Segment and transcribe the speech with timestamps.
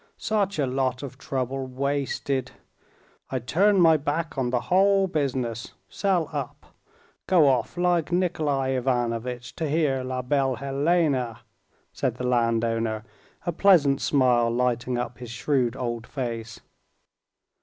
[0.17, 2.49] such a lot of trouble wasted...
[3.29, 6.73] I'd turn my back on the whole business, sell up,
[7.27, 9.55] go off like Nikolay Ivanovitch...
[9.57, 11.37] to hear La Belle Hélène,"
[11.93, 13.03] said the landowner,
[13.45, 16.59] a pleasant smile lighting up his shrewd old face.